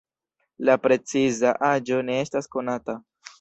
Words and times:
La 0.69 0.77
preciza 0.85 1.51
aĝo 1.69 2.01
ne 2.09 2.17
estas 2.23 2.51
konata. 2.57 2.99